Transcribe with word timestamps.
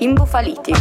Imbufaliti. 0.00 0.72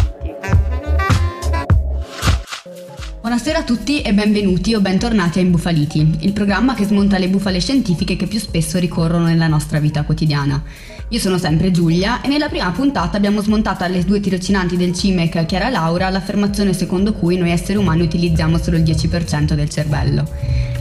Buonasera 3.19 3.59
a 3.59 3.63
tutti 3.63 4.01
e 4.01 4.13
benvenuti 4.13 4.73
o 4.73 4.79
bentornati 4.79 5.39
a 5.39 5.41
Imbufaliti, 5.41 6.19
il 6.21 6.31
programma 6.31 6.73
che 6.73 6.85
smonta 6.85 7.17
le 7.17 7.27
bufale 7.27 7.59
scientifiche 7.59 8.15
che 8.15 8.27
più 8.27 8.39
spesso 8.39 8.79
ricorrono 8.79 9.25
nella 9.25 9.47
nostra 9.47 9.79
vita 9.79 10.03
quotidiana. 10.03 10.63
Io 11.09 11.19
sono 11.19 11.37
sempre 11.37 11.69
Giulia 11.69 12.21
e 12.21 12.29
nella 12.29 12.47
prima 12.47 12.71
puntata 12.71 13.17
abbiamo 13.17 13.41
smontato 13.41 13.83
alle 13.83 14.05
due 14.05 14.21
tirocinanti 14.21 14.77
del 14.77 14.93
CIMEC 14.93 15.45
Chiara 15.45 15.67
Laura 15.67 16.09
l'affermazione 16.09 16.71
secondo 16.71 17.11
cui 17.11 17.35
noi 17.37 17.51
esseri 17.51 17.77
umani 17.77 18.03
utilizziamo 18.03 18.57
solo 18.57 18.77
il 18.77 18.83
10% 18.83 19.53
del 19.53 19.69
cervello. 19.69 20.27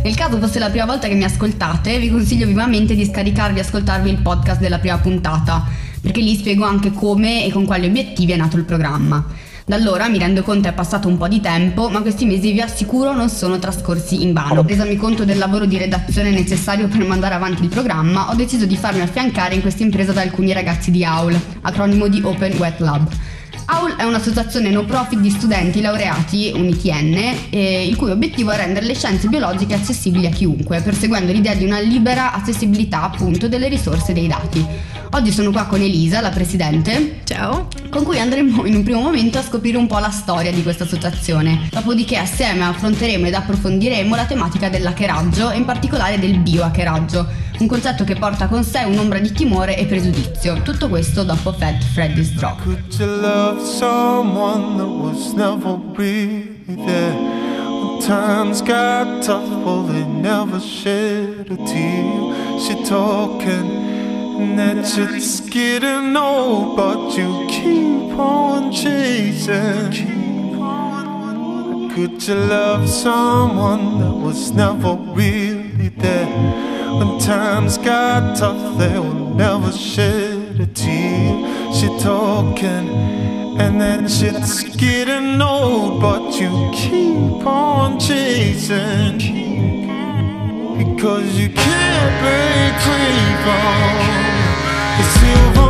Nel 0.04 0.14
caso 0.14 0.38
fosse 0.38 0.60
la 0.60 0.70
prima 0.70 0.86
volta 0.86 1.08
che 1.08 1.14
mi 1.14 1.24
ascoltate, 1.24 1.98
vi 1.98 2.08
consiglio 2.08 2.46
vivamente 2.46 2.94
di 2.94 3.04
scaricarvi 3.04 3.58
e 3.58 3.62
ascoltarvi 3.62 4.08
il 4.08 4.22
podcast 4.22 4.60
della 4.60 4.78
prima 4.78 4.98
puntata, 4.98 5.87
perché 6.00 6.20
lì 6.20 6.34
spiego 6.34 6.64
anche 6.64 6.92
come 6.92 7.44
e 7.44 7.50
con 7.50 7.64
quali 7.64 7.86
obiettivi 7.86 8.32
è 8.32 8.36
nato 8.36 8.56
il 8.56 8.64
programma. 8.64 9.24
Da 9.68 9.76
allora 9.76 10.08
mi 10.08 10.18
rendo 10.18 10.42
conto 10.42 10.66
è 10.68 10.72
passato 10.72 11.08
un 11.08 11.18
po' 11.18 11.28
di 11.28 11.40
tempo, 11.40 11.90
ma 11.90 12.00
questi 12.00 12.24
mesi 12.24 12.52
vi 12.52 12.62
assicuro 12.62 13.12
non 13.12 13.28
sono 13.28 13.58
trascorsi 13.58 14.22
in 14.22 14.32
vano. 14.32 14.64
Resomi 14.66 14.96
conto 14.96 15.26
del 15.26 15.36
lavoro 15.36 15.66
di 15.66 15.76
redazione 15.76 16.30
necessario 16.30 16.88
per 16.88 17.04
mandare 17.06 17.34
avanti 17.34 17.64
il 17.64 17.68
programma, 17.68 18.30
ho 18.30 18.34
deciso 18.34 18.64
di 18.64 18.76
farmi 18.78 19.02
affiancare 19.02 19.54
in 19.54 19.60
questa 19.60 19.82
impresa 19.82 20.12
da 20.12 20.22
alcuni 20.22 20.54
ragazzi 20.54 20.90
di 20.90 21.04
AUL, 21.04 21.38
acronimo 21.60 22.08
di 22.08 22.22
Open 22.24 22.56
Wet 22.56 22.80
Lab. 22.80 23.08
AUL 23.66 23.96
è 23.96 24.04
un'associazione 24.04 24.70
no 24.70 24.84
profit 24.84 25.18
di 25.18 25.30
studenti 25.30 25.80
laureati, 25.80 26.52
un 26.54 26.66
ITN, 26.68 27.34
eh, 27.50 27.86
il 27.86 27.96
cui 27.96 28.10
obiettivo 28.10 28.50
è 28.50 28.56
rendere 28.56 28.86
le 28.86 28.94
scienze 28.94 29.28
biologiche 29.28 29.74
accessibili 29.74 30.26
a 30.26 30.30
chiunque, 30.30 30.80
perseguendo 30.80 31.32
l'idea 31.32 31.54
di 31.54 31.64
una 31.64 31.80
libera 31.80 32.32
accessibilità 32.32 33.02
appunto 33.02 33.48
delle 33.48 33.68
risorse 33.68 34.12
dei 34.12 34.26
dati. 34.26 34.66
Oggi 35.12 35.32
sono 35.32 35.50
qua 35.50 35.64
con 35.64 35.80
Elisa, 35.80 36.20
la 36.20 36.28
presidente. 36.28 37.20
Ciao. 37.24 37.68
Con 37.88 38.04
cui 38.04 38.18
andremo 38.18 38.66
in 38.66 38.74
un 38.74 38.82
primo 38.82 39.00
momento 39.00 39.38
a 39.38 39.42
scoprire 39.42 39.78
un 39.78 39.86
po' 39.86 39.98
la 39.98 40.10
storia 40.10 40.52
di 40.52 40.62
questa 40.62 40.84
associazione. 40.84 41.68
Dopodiché 41.70 42.18
assieme 42.18 42.64
affronteremo 42.64 43.26
ed 43.26 43.34
approfondiremo 43.34 44.14
la 44.14 44.26
tematica 44.26 44.68
dell'hackeraggio 44.68 45.50
e 45.50 45.56
in 45.56 45.64
particolare 45.64 46.18
del 46.18 46.38
biohackeraggio, 46.38 47.26
un 47.58 47.66
concetto 47.66 48.04
che 48.04 48.14
porta 48.14 48.46
con 48.46 48.62
sé 48.62 48.84
un'ombra 48.84 49.18
di 49.18 49.32
timore 49.32 49.76
e 49.76 49.86
pregiudizio. 49.86 50.62
Tutto 50.62 50.88
questo 50.88 51.24
dopo 51.24 51.52
Fat 51.52 51.82
Freddy's 51.92 52.30
Drop. 52.32 52.60
someone 53.60 54.76
that 54.76 54.86
was 54.86 55.32
never 55.34 55.76
really 55.96 56.76
there. 56.86 57.14
When 57.14 58.00
times 58.00 58.62
got 58.62 59.22
tough, 59.22 59.48
well, 59.64 59.82
they 59.82 60.04
never 60.04 60.60
shed 60.60 61.50
a 61.50 61.56
tear. 61.56 62.58
She 62.60 62.74
talking, 62.84 63.70
and 64.40 64.58
that 64.58 64.86
shit's 64.86 65.40
getting 65.40 66.16
old, 66.16 66.76
but 66.76 67.16
you 67.16 67.46
keep 67.48 68.18
on 68.18 68.72
chasing. 68.72 70.16
Could 71.92 72.22
you 72.26 72.34
love 72.34 72.88
someone 72.88 73.98
that 74.00 74.14
was 74.14 74.52
never 74.52 74.94
really 75.14 75.88
there? 75.88 76.67
When 76.96 77.18
times 77.18 77.76
got 77.78 78.36
tough, 78.36 78.78
they 78.78 78.98
will 78.98 79.34
never 79.34 79.72
shed 79.72 80.60
a 80.60 80.66
tear. 80.66 81.72
She 81.74 81.86
talking. 82.02 82.88
And 83.60 83.80
that 83.80 84.08
shit's 84.10 84.62
getting 84.76 85.42
old, 85.42 86.00
but 86.00 86.40
you 86.40 86.70
keep 86.72 87.44
on 87.46 87.98
chasing. 87.98 89.18
Because 90.78 91.38
you 91.38 91.48
can't 91.50 92.14
break 92.22 92.74
free 92.86 93.28
from 93.44 94.38
the 94.96 95.04
silver 95.18 95.68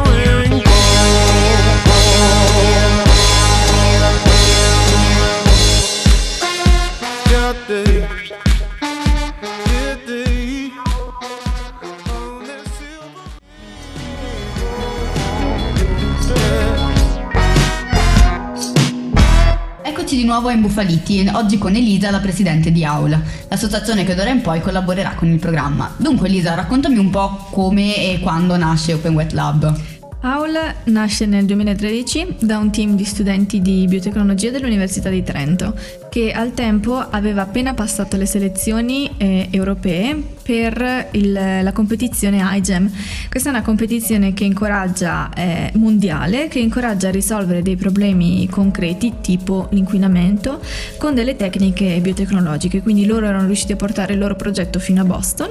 di 20.19 20.25
nuovo 20.25 20.49
a 20.49 20.53
Imbufaliti, 20.53 21.31
oggi 21.33 21.59
con 21.59 21.77
Elisa, 21.77 22.11
la 22.11 22.19
presidente 22.19 22.73
di 22.73 22.85
Aula, 22.85 23.23
l'associazione 23.49 24.03
che 24.03 24.17
d'ora 24.17 24.31
in 24.31 24.41
poi 24.41 24.61
collaborerà 24.61 25.15
con 25.15 25.29
il 25.29 25.39
programma. 25.39 25.95
Dunque 25.97 26.27
Elisa, 26.27 26.55
raccontami 26.55 26.99
un 26.99 27.09
po' 27.11 27.47
come 27.53 27.95
e 27.97 28.19
quando 28.19 28.57
nasce 28.57 28.95
Open 28.95 29.15
Wet 29.15 29.31
Lab. 29.31 29.81
AUL 30.21 30.57
nasce 30.87 31.27
nel 31.27 31.45
2013 31.45 32.39
da 32.41 32.59
un 32.59 32.73
team 32.73 32.97
di 32.97 33.05
studenti 33.05 33.61
di 33.61 33.87
biotecnologia 33.87 34.51
dell'Università 34.51 35.09
di 35.09 35.23
Trento 35.23 35.79
che 36.19 36.33
al 36.33 36.53
tempo 36.53 36.97
aveva 36.97 37.43
appena 37.43 37.75
passato 37.75 38.17
le 38.17 38.27
selezioni 38.27 39.09
eh, 39.19 39.47
europee 39.53 40.37
per 40.43 41.09
il, 41.13 41.31
la 41.33 41.73
competizione 41.73 42.41
iGEM. 42.43 42.91
Questa 43.29 43.51
è 43.51 43.53
una 43.53 43.63
competizione 43.63 44.33
che 44.33 44.45
incoraggia, 44.45 45.31
eh, 45.35 45.71
mondiale, 45.75 46.49
che 46.49 46.59
incoraggia 46.59 47.09
a 47.09 47.11
risolvere 47.11 47.63
dei 47.63 47.77
problemi 47.77 48.49
concreti 48.49 49.17
tipo 49.21 49.69
l'inquinamento 49.73 50.61
con 50.97 51.15
delle 51.15 51.37
tecniche 51.37 52.01
biotecnologiche. 52.01 52.83
Quindi 52.83 53.05
loro 53.05 53.27
erano 53.27 53.47
riusciti 53.47 53.73
a 53.73 53.77
portare 53.77 54.15
il 54.15 54.19
loro 54.19 54.35
progetto 54.35 54.79
fino 54.79 55.03
a 55.03 55.05
Boston 55.05 55.51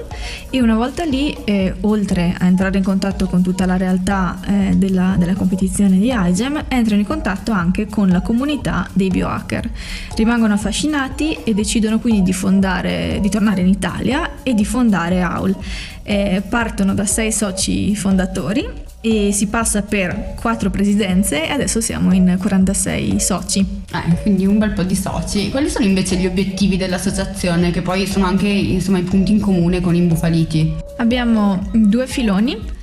e 0.50 0.62
una 0.62 0.76
volta 0.76 1.06
lì, 1.06 1.32
eh, 1.46 1.76
oltre 1.82 2.36
a 2.38 2.48
entrare 2.48 2.80
in 2.80 2.84
contatto 2.84 3.28
con 3.28 3.44
tutta 3.44 3.68
la 3.68 3.78
realtà 3.78 4.40
eh, 4.48 4.76
della, 4.76 5.16
della 5.18 5.36
competizione 5.36 6.00
di 6.00 6.12
iGEM, 6.12 6.66
entrano 6.68 7.00
in 7.00 7.08
contatto 7.08 7.52
anche 7.52 7.86
con 7.86 8.10
la 8.10 8.22
comunità 8.22 8.90
dei 8.94 9.10
biohacker. 9.10 9.70
Rimangono 10.16 10.57
affascinati 10.58 11.38
e 11.44 11.54
decidono 11.54 12.00
quindi 12.00 12.22
di 12.24 12.34
fondare, 12.34 13.20
di 13.22 13.30
tornare 13.30 13.62
in 13.62 13.68
Italia 13.68 14.44
e 14.44 14.54
di 14.54 14.66
fondare 14.66 15.22
AUL. 15.22 15.56
Eh, 16.04 16.44
partono 16.48 16.94
da 16.94 17.06
sei 17.06 17.32
soci 17.32 17.96
fondatori 17.96 18.86
e 19.00 19.32
si 19.32 19.48
passa 19.48 19.84
per 19.84 20.34
quattro 20.40 20.70
presidenze 20.70 21.48
e 21.48 21.52
adesso 21.52 21.80
siamo 21.80 22.14
in 22.14 22.38
46 22.40 23.20
soci. 23.20 23.60
Eh, 23.60 24.22
quindi 24.22 24.46
un 24.46 24.58
bel 24.58 24.72
po' 24.72 24.84
di 24.84 24.96
soci. 24.96 25.50
Quali 25.50 25.70
sono 25.70 25.86
invece 25.86 26.16
gli 26.16 26.26
obiettivi 26.26 26.78
dell'associazione 26.78 27.72
che 27.72 27.82
poi 27.82 28.06
sono 28.06 28.26
anche 28.26 28.48
insomma, 28.48 28.98
i 28.98 29.04
punti 29.04 29.32
in 29.32 29.40
comune 29.40 29.82
con 29.82 29.96
Imbufaliti? 29.96 30.74
Abbiamo 30.98 31.70
due 31.72 32.08
filoni 32.08 32.76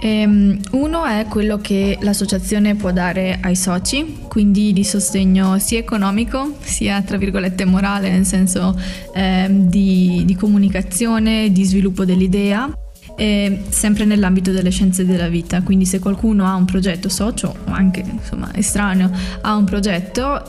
Ehm, 0.00 0.60
uno 0.72 1.04
è 1.04 1.26
quello 1.28 1.58
che 1.58 1.98
l'associazione 2.00 2.76
può 2.76 2.92
dare 2.92 3.38
ai 3.42 3.56
soci, 3.56 4.18
quindi 4.28 4.72
di 4.72 4.84
sostegno 4.84 5.58
sia 5.58 5.78
economico 5.78 6.56
sia 6.60 7.02
tra 7.02 7.16
virgolette 7.16 7.64
morale, 7.64 8.10
nel 8.10 8.24
senso 8.24 8.78
ehm, 9.14 9.68
di, 9.68 10.22
di, 10.24 10.36
comunicazione, 10.36 11.50
di 11.50 11.64
sviluppo 11.64 12.04
dell'idea. 12.04 12.70
E 13.16 13.62
sempre 13.70 14.04
nell'ambito 14.04 14.52
delle 14.52 14.70
scienze 14.70 15.04
della 15.04 15.28
vita, 15.28 15.62
quindi 15.62 15.84
se 15.86 15.98
qualcuno 15.98 16.46
ha 16.46 16.54
un 16.54 16.64
progetto 16.64 17.08
socio 17.08 17.52
o 17.66 17.72
anche 17.72 18.04
insomma 18.08 18.54
estraneo 18.54 19.10
ha 19.40 19.56
un 19.56 19.64
progetto, 19.64 20.40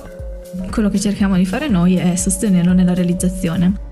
quello 0.70 0.90
che 0.90 1.00
cerchiamo 1.00 1.36
di 1.36 1.46
fare 1.46 1.68
noi 1.68 1.96
è 1.96 2.16
sostenerlo 2.16 2.74
nella 2.74 2.94
realizzazione. 2.94 3.89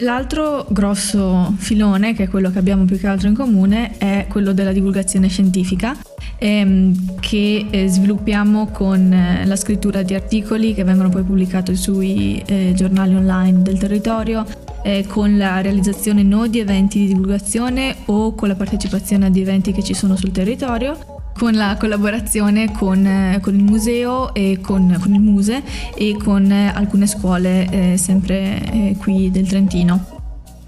L'altro 0.00 0.64
grosso 0.68 1.54
filone, 1.56 2.14
che 2.14 2.24
è 2.24 2.28
quello 2.28 2.50
che 2.50 2.58
abbiamo 2.58 2.84
più 2.84 2.98
che 3.00 3.08
altro 3.08 3.26
in 3.26 3.34
comune, 3.34 3.98
è 3.98 4.26
quello 4.28 4.52
della 4.52 4.70
divulgazione 4.70 5.26
scientifica, 5.26 5.96
ehm, 6.38 7.18
che 7.18 7.66
eh, 7.68 7.88
sviluppiamo 7.88 8.68
con 8.68 9.12
eh, 9.12 9.44
la 9.44 9.56
scrittura 9.56 10.02
di 10.02 10.14
articoli 10.14 10.72
che 10.72 10.84
vengono 10.84 11.08
poi 11.08 11.24
pubblicati 11.24 11.74
sui 11.74 12.40
eh, 12.46 12.72
giornali 12.76 13.16
online 13.16 13.62
del 13.62 13.76
territorio, 13.76 14.46
eh, 14.84 15.04
con 15.08 15.36
la 15.36 15.60
realizzazione 15.60 16.22
non 16.22 16.48
di 16.48 16.60
eventi 16.60 17.00
di 17.00 17.08
divulgazione 17.08 17.96
o 18.06 18.34
con 18.36 18.46
la 18.46 18.54
partecipazione 18.54 19.26
ad 19.26 19.36
eventi 19.36 19.72
che 19.72 19.82
ci 19.82 19.94
sono 19.94 20.14
sul 20.14 20.30
territorio 20.30 21.17
con 21.38 21.52
la 21.52 21.76
collaborazione 21.78 22.72
con, 22.72 23.06
eh, 23.06 23.38
con 23.40 23.54
il 23.54 23.62
museo 23.62 24.34
e 24.34 24.58
con, 24.60 24.98
con, 25.00 25.14
il 25.14 25.20
Muse 25.20 25.62
e 25.94 26.16
con 26.18 26.50
eh, 26.50 26.72
alcune 26.74 27.06
scuole 27.06 27.68
eh, 27.70 27.96
sempre 27.96 28.60
eh, 28.72 28.96
qui 28.98 29.30
del 29.30 29.46
Trentino. 29.46 30.16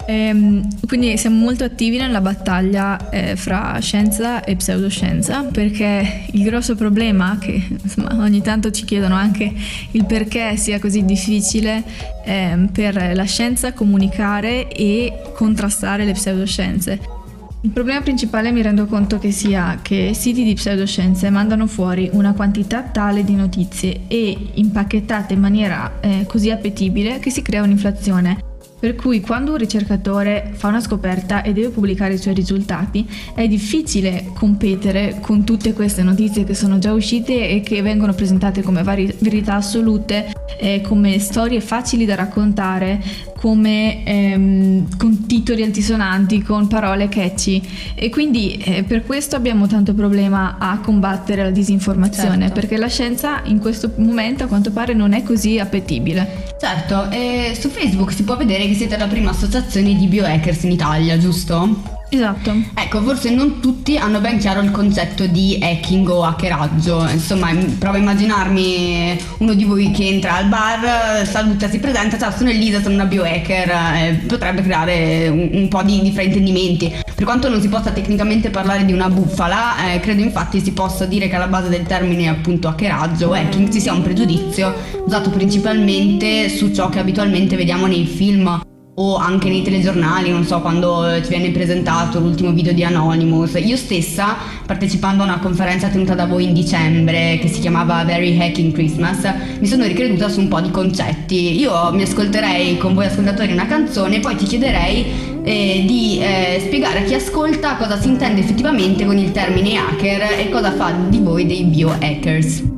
Ehm, 0.06 0.66
quindi 0.86 1.16
siamo 1.18 1.36
molto 1.36 1.64
attivi 1.64 1.98
nella 1.98 2.20
battaglia 2.20 3.10
eh, 3.10 3.36
fra 3.36 3.78
scienza 3.80 4.42
e 4.44 4.56
pseudoscienza 4.56 5.42
perché 5.42 6.26
il 6.32 6.42
grosso 6.42 6.74
problema 6.74 7.36
che 7.38 7.62
insomma, 7.68 8.16
ogni 8.18 8.40
tanto 8.40 8.70
ci 8.70 8.84
chiedono 8.84 9.14
anche 9.14 9.52
il 9.90 10.06
perché 10.06 10.56
sia 10.56 10.78
così 10.78 11.04
difficile 11.04 11.82
eh, 12.24 12.68
per 12.72 13.12
la 13.14 13.24
scienza 13.24 13.72
comunicare 13.72 14.68
e 14.68 15.12
contrastare 15.34 16.04
le 16.04 16.12
pseudoscienze 16.12 17.18
il 17.62 17.70
problema 17.70 18.00
principale 18.00 18.52
mi 18.52 18.62
rendo 18.62 18.86
conto 18.86 19.18
che 19.18 19.32
sia 19.32 19.80
che 19.82 20.12
siti 20.14 20.44
di 20.44 20.54
pseudoscienze 20.54 21.28
mandano 21.28 21.66
fuori 21.66 22.08
una 22.12 22.32
quantità 22.32 22.82
tale 22.82 23.22
di 23.22 23.34
notizie 23.34 24.02
e 24.08 24.34
impacchettate 24.54 25.34
in 25.34 25.40
maniera 25.40 26.00
eh, 26.00 26.24
così 26.26 26.50
appetibile 26.50 27.18
che 27.18 27.28
si 27.28 27.42
crea 27.42 27.62
un'inflazione. 27.62 28.48
Per 28.80 28.94
cui 28.94 29.20
quando 29.20 29.50
un 29.50 29.58
ricercatore 29.58 30.52
fa 30.54 30.68
una 30.68 30.80
scoperta 30.80 31.42
e 31.42 31.52
deve 31.52 31.68
pubblicare 31.68 32.14
i 32.14 32.18
suoi 32.18 32.32
risultati, 32.32 33.06
è 33.34 33.46
difficile 33.46 34.30
competere 34.32 35.18
con 35.20 35.44
tutte 35.44 35.74
queste 35.74 36.02
notizie 36.02 36.44
che 36.44 36.54
sono 36.54 36.78
già 36.78 36.94
uscite 36.94 37.46
e 37.46 37.60
che 37.60 37.82
vengono 37.82 38.14
presentate 38.14 38.62
come 38.62 38.82
vari- 38.82 39.14
verità 39.18 39.56
assolute, 39.56 40.32
eh, 40.58 40.80
come 40.80 41.18
storie 41.18 41.60
facili 41.60 42.06
da 42.06 42.14
raccontare, 42.14 43.02
come 43.40 44.04
ehm, 44.04 44.98
con 44.98 45.26
titoli 45.26 45.62
altisonanti, 45.62 46.42
con 46.42 46.66
parole 46.66 47.08
catchy. 47.08 47.62
E 47.94 48.10
quindi 48.10 48.56
eh, 48.56 48.82
per 48.82 49.04
questo 49.06 49.34
abbiamo 49.34 49.66
tanto 49.66 49.94
problema 49.94 50.56
a 50.58 50.78
combattere 50.80 51.42
la 51.42 51.50
disinformazione, 51.50 52.46
certo. 52.46 52.52
perché 52.52 52.76
la 52.76 52.88
scienza 52.88 53.40
in 53.44 53.58
questo 53.58 53.92
momento 53.96 54.44
a 54.44 54.46
quanto 54.46 54.70
pare 54.70 54.92
non 54.92 55.14
è 55.14 55.22
così 55.22 55.58
appetibile. 55.58 56.48
Certo, 56.60 57.10
e 57.10 57.56
su 57.58 57.70
Facebook 57.70 58.12
si 58.12 58.24
può 58.24 58.36
vedere 58.36 58.66
che 58.66 58.74
siete 58.74 58.98
la 58.98 59.06
prima 59.06 59.30
associazione 59.30 59.96
di 59.96 60.06
biohackers 60.06 60.64
in 60.64 60.72
Italia, 60.72 61.16
giusto? 61.16 61.99
Esatto. 62.12 62.52
Ecco, 62.74 63.02
forse 63.02 63.30
non 63.30 63.60
tutti 63.60 63.96
hanno 63.96 64.20
ben 64.20 64.38
chiaro 64.38 64.60
il 64.60 64.72
concetto 64.72 65.26
di 65.26 65.58
hacking 65.60 66.08
o 66.08 66.24
hackeraggio. 66.24 67.08
Insomma, 67.08 67.54
provo 67.78 67.96
a 67.96 68.00
immaginarmi 68.00 69.18
uno 69.38 69.54
di 69.54 69.64
voi 69.64 69.90
che 69.92 70.06
entra 70.06 70.34
al 70.34 70.46
bar, 70.46 71.24
saluta, 71.26 71.68
si 71.68 71.78
presenta, 71.78 72.18
ciao, 72.18 72.32
sono 72.32 72.50
Elisa, 72.50 72.82
sono 72.82 72.94
una 72.94 73.04
biohacker, 73.04 73.68
eh, 73.70 74.22
potrebbe 74.26 74.62
creare 74.62 75.28
un, 75.28 75.50
un, 75.52 75.68
po' 75.68 75.82
di, 75.82 76.00
di 76.02 76.10
fraintendimenti. 76.10 76.92
Per 77.14 77.24
quanto 77.24 77.48
non 77.48 77.60
si 77.60 77.68
possa 77.68 77.90
tecnicamente 77.90 78.50
parlare 78.50 78.84
di 78.84 78.92
una 78.92 79.08
bufala, 79.08 79.92
eh, 79.92 80.00
credo 80.00 80.22
infatti 80.22 80.60
si 80.60 80.72
possa 80.72 81.04
dire 81.04 81.28
che 81.28 81.36
alla 81.36 81.46
base 81.46 81.68
del 81.68 81.82
termine 81.82 82.28
appunto 82.28 82.66
hackeraggio 82.66 83.28
o 83.28 83.32
hacking 83.34 83.70
ci 83.70 83.80
sia 83.80 83.92
un 83.92 84.02
pregiudizio 84.02 84.74
usato 85.04 85.30
principalmente 85.30 86.48
su 86.48 86.72
ciò 86.72 86.88
che 86.88 86.98
abitualmente 86.98 87.56
vediamo 87.56 87.86
nei 87.86 88.04
film 88.04 88.60
o 89.02 89.16
anche 89.16 89.48
nei 89.48 89.62
telegiornali, 89.62 90.30
non 90.30 90.44
so, 90.44 90.60
quando 90.60 91.18
ti 91.22 91.28
viene 91.30 91.50
presentato 91.50 92.20
l'ultimo 92.20 92.52
video 92.52 92.74
di 92.74 92.84
Anonymous. 92.84 93.58
Io 93.64 93.76
stessa, 93.76 94.36
partecipando 94.66 95.22
a 95.22 95.26
una 95.26 95.38
conferenza 95.38 95.88
tenuta 95.88 96.14
da 96.14 96.26
voi 96.26 96.44
in 96.44 96.52
dicembre 96.52 97.38
che 97.40 97.48
si 97.48 97.60
chiamava 97.60 98.04
Very 98.04 98.38
Hacking 98.38 98.72
Christmas, 98.72 99.26
mi 99.58 99.66
sono 99.66 99.86
ricreduta 99.86 100.28
su 100.28 100.40
un 100.40 100.48
po' 100.48 100.60
di 100.60 100.70
concetti. 100.70 101.58
Io 101.58 101.90
mi 101.92 102.02
ascolterei 102.02 102.76
con 102.76 102.92
voi 102.92 103.06
ascoltatori 103.06 103.52
una 103.52 103.66
canzone 103.66 104.16
e 104.16 104.20
poi 104.20 104.36
ti 104.36 104.44
chiederei 104.44 105.06
eh, 105.44 105.84
di 105.86 106.18
eh, 106.20 106.60
spiegare 106.66 106.98
a 106.98 107.02
chi 107.02 107.14
ascolta 107.14 107.76
cosa 107.76 107.98
si 107.98 108.08
intende 108.08 108.42
effettivamente 108.42 109.06
con 109.06 109.16
il 109.16 109.32
termine 109.32 109.78
hacker 109.78 110.38
e 110.38 110.50
cosa 110.50 110.72
fa 110.72 110.92
di 111.08 111.20
voi 111.20 111.46
dei 111.46 111.64
biohackers. 111.64 112.69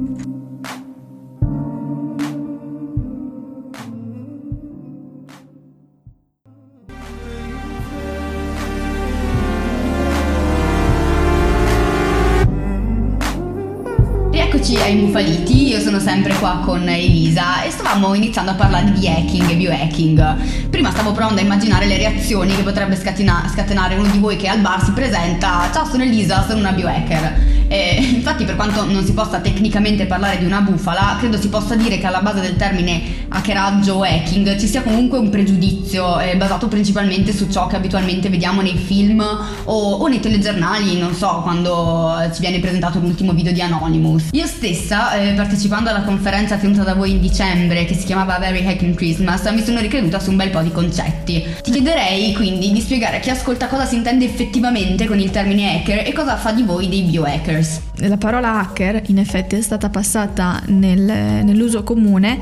Mufaliti, 15.52 15.69
io 15.69 15.81
sono 15.81 16.00
sempre 16.00 16.34
qua 16.34 16.60
con 16.64 16.88
Elisa 16.88 17.62
e 17.62 17.70
stavamo 17.70 18.14
iniziando 18.14 18.52
a 18.52 18.54
parlare 18.54 18.90
di 18.93 19.06
hacking 19.06 19.50
e 19.50 19.54
biohacking. 19.54 20.69
Prima 20.70 20.90
stavo 20.90 21.12
provando 21.12 21.40
a 21.40 21.44
immaginare 21.44 21.87
le 21.87 21.99
reazioni 21.99 22.54
che 22.56 22.62
potrebbe 22.62 22.96
scatena- 22.96 23.49
scatenare 23.52 23.96
uno 23.96 24.08
di 24.08 24.19
voi 24.19 24.37
che 24.37 24.49
al 24.49 24.60
bar 24.60 24.82
si 24.82 24.93
presenta, 24.93 25.69
ciao 25.72 25.84
sono 25.84 26.02
Elisa, 26.02 26.44
sono 26.46 26.60
una 26.60 26.72
biohacker. 26.72 27.50
E 27.69 28.00
infatti 28.14 28.44
per 28.44 28.56
quanto 28.56 28.84
non 28.84 29.04
si 29.04 29.12
possa 29.12 29.38
tecnicamente 29.38 30.06
parlare 30.06 30.38
di 30.38 30.44
una 30.44 30.60
bufala, 30.60 31.16
credo 31.19 31.38
si 31.38 31.49
possa 31.49 31.75
dire 31.75 31.99
che 31.99 32.06
alla 32.06 32.20
base 32.20 32.40
del 32.40 32.56
termine 32.56 33.00
hackeraggio 33.28 33.94
o 33.94 34.02
hacking 34.02 34.58
ci 34.58 34.66
sia 34.66 34.82
comunque 34.82 35.19
un 35.19 35.31
pregiudizio 35.31 36.19
eh, 36.20 36.37
basato 36.37 36.69
principalmente 36.69 37.32
su 37.32 37.49
ciò 37.50 37.66
che 37.66 37.76
abitualmente 37.76 38.28
vediamo 38.28 38.60
nei 38.60 38.76
film 38.76 39.20
o, 39.64 39.93
o 39.93 40.06
nei 40.06 40.20
telegiornali, 40.20 40.99
non 40.99 41.14
so, 41.14 41.40
quando 41.43 42.14
ci 42.34 42.40
viene 42.40 42.58
presentato 42.60 42.99
l'ultimo 42.99 43.32
video 43.32 43.52
di 43.52 43.60
Anonymous. 43.60 44.28
Io 44.32 44.46
stessa, 44.46 45.14
eh, 45.14 45.34
partecipando 45.43 45.91
alla 45.91 46.03
conferenza 46.03 46.56
tenuta 46.56 46.85
da 46.85 46.94
voi 46.94 47.11
in 47.11 47.21
dicembre 47.21 47.85
che 47.85 47.94
si 47.94 48.05
chiamava 48.05 48.39
Very 48.39 48.65
Hacking 48.65 48.94
Christmas, 48.94 49.44
mi 49.50 49.62
sono 49.62 49.81
ricreduta 49.81 50.21
su 50.21 50.31
un 50.31 50.37
bel 50.37 50.50
po' 50.50 50.61
di 50.61 50.71
concetti. 50.71 51.44
Ti 51.62 51.71
chiederei 51.71 52.33
quindi 52.33 52.71
di 52.71 52.81
spiegare 52.81 53.17
a 53.17 53.21
chi 53.21 53.31
ascolta 53.31 53.67
cosa 53.67 53.85
si 53.85 53.97
intende 53.97 54.25
effettivamente 54.25 55.06
con 55.06 55.19
il 55.19 55.31
termine 55.31 55.77
hacker 55.77 56.06
e 56.06 56.12
cosa 56.12 56.37
fa 56.37 56.53
di 56.53 56.62
voi 56.62 56.89
dei 56.89 57.03
biohackers 57.03 57.31
hackers. 57.33 57.81
La 57.97 58.17
parola 58.17 58.59
hacker 58.61 59.03
in 59.06 59.19
effetti 59.19 59.56
è 59.56 59.61
stata 59.61 59.89
passata 59.89 60.62
nel, 60.67 61.00
nell'uso 61.00 61.83
comune 61.83 62.41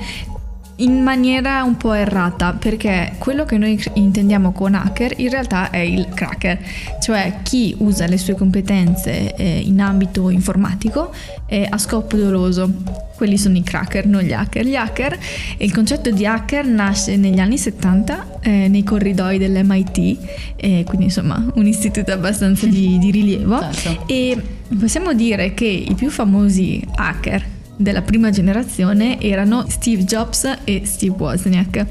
in 0.81 1.03
maniera 1.03 1.62
un 1.62 1.77
po' 1.77 1.93
errata 1.93 2.53
perché 2.53 3.12
quello 3.19 3.44
che 3.44 3.59
noi 3.59 3.82
intendiamo 3.94 4.53
con 4.53 4.75
hacker 4.75 5.15
in 5.19 5.31
realtà 5.31 5.71
è 5.71 5.79
il 5.79 6.09
cracker, 6.09 6.59
cioè 7.00 7.38
chi 7.43 7.75
usa 7.79 8.06
le 8.06 8.19
sue 8.19 8.35
competenze 8.35 9.35
eh, 9.35 9.61
in 9.65 9.81
ambito 9.81 10.31
informatico 10.31 11.12
eh, 11.47 11.67
a 11.69 11.79
scopo 11.79 12.17
doloso. 12.17 13.09
Quelli 13.17 13.37
sono 13.37 13.56
i 13.56 13.62
cracker, 13.62 14.06
non 14.06 14.23
gli 14.23 14.32
hacker. 14.32 14.65
Gli 14.65 14.75
hacker, 14.75 15.19
il 15.59 15.73
concetto 15.73 16.11
di 16.11 16.25
hacker 16.25 16.65
nasce 16.65 17.17
negli 17.17 17.38
anni 17.38 17.59
70 17.59 18.41
eh, 18.41 18.69
nei 18.69 18.82
corridoi 18.82 19.37
dell'MIT, 19.37 20.19
eh, 20.56 20.85
quindi 20.87 21.05
insomma 21.05 21.44
un 21.55 21.67
istituto 21.67 22.12
abbastanza 22.12 22.67
di, 22.67 22.99
di 22.99 23.11
rilievo. 23.11 23.59
Certo. 23.71 24.05
E 24.06 24.37
possiamo 24.79 25.12
dire 25.12 25.55
che 25.55 25.67
i 25.67 25.94
più 25.94 26.11
famosi 26.11 26.82
hacker 26.97 27.59
della 27.81 28.03
prima 28.03 28.31
generazione 28.31 29.21
erano 29.21 29.65
Steve 29.69 30.05
Jobs 30.05 30.59
e 30.65 30.82
Steve 30.85 31.15
Wozniak 31.17 31.87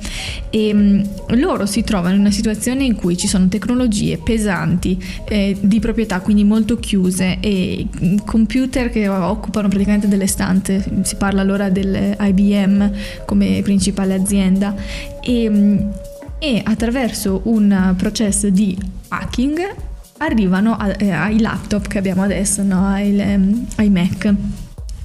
e 0.51 0.71
um, 0.71 1.03
loro 1.37 1.65
si 1.65 1.83
trovano 1.83 2.13
in 2.13 2.21
una 2.21 2.31
situazione 2.31 2.83
in 2.83 2.95
cui 2.95 3.17
ci 3.17 3.27
sono 3.27 3.47
tecnologie 3.47 4.17
pesanti 4.17 5.03
eh, 5.27 5.57
di 5.59 5.79
proprietà 5.79 6.19
quindi 6.21 6.43
molto 6.43 6.77
chiuse 6.77 7.39
e 7.39 7.87
computer 8.23 8.91
che 8.91 9.07
occupano 9.07 9.67
praticamente 9.67 10.07
delle 10.07 10.27
stanze 10.27 10.83
si 11.01 11.15
parla 11.15 11.41
allora 11.41 11.69
dell'IBM 11.69 12.91
come 13.25 13.61
principale 13.63 14.13
azienda 14.13 14.75
e, 15.21 15.47
um, 15.49 15.91
e 16.37 16.61
attraverso 16.63 17.41
un 17.45 17.95
processo 17.97 18.49
di 18.49 18.77
hacking 19.07 19.87
arrivano 20.17 20.75
a, 20.75 20.93
eh, 20.97 21.11
ai 21.11 21.39
laptop 21.39 21.87
che 21.87 21.97
abbiamo 21.97 22.23
adesso, 22.23 22.61
no? 22.61 22.85
ai, 22.85 23.19
ai 23.75 23.89
Mac. 23.89 24.35